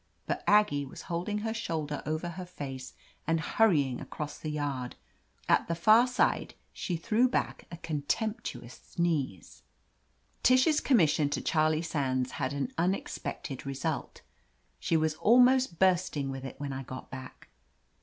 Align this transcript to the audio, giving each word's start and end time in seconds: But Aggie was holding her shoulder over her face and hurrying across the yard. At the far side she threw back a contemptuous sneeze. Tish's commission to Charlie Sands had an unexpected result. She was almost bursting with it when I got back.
But 0.25 0.43
Aggie 0.47 0.83
was 0.87 1.03
holding 1.03 1.37
her 1.45 1.53
shoulder 1.53 2.01
over 2.07 2.29
her 2.29 2.45
face 2.47 2.95
and 3.27 3.39
hurrying 3.39 4.01
across 4.01 4.39
the 4.39 4.49
yard. 4.49 4.95
At 5.47 5.67
the 5.67 5.75
far 5.75 6.07
side 6.07 6.55
she 6.73 6.97
threw 6.97 7.29
back 7.29 7.65
a 7.71 7.77
contemptuous 7.77 8.81
sneeze. 8.83 9.61
Tish's 10.41 10.81
commission 10.81 11.29
to 11.29 11.39
Charlie 11.41 11.83
Sands 11.83 12.31
had 12.41 12.51
an 12.51 12.73
unexpected 12.79 13.63
result. 13.63 14.23
She 14.79 14.97
was 14.97 15.13
almost 15.17 15.77
bursting 15.77 16.31
with 16.31 16.45
it 16.45 16.59
when 16.59 16.73
I 16.73 16.81
got 16.81 17.11
back. 17.11 17.49